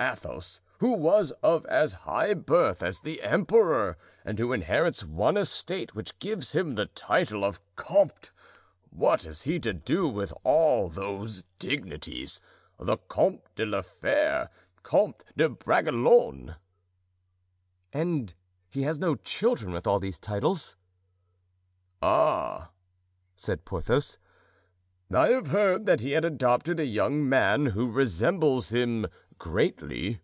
[0.00, 5.94] Athos, who was of as high birth as the emperor and who inherits one estate
[5.94, 8.32] which gives him the title of comte,
[8.90, 14.50] what is he to do with all those dignities—the Comte de la Fere,
[14.82, 16.56] Comte de Bragelonne?"
[17.92, 18.34] "And
[18.68, 20.74] he has no children with all these titles?"
[22.02, 22.72] "Ah!"
[23.36, 24.18] said Porthos,
[25.14, 29.06] "I have heard that he had adopted a young man who resembles him
[29.38, 30.20] greatly."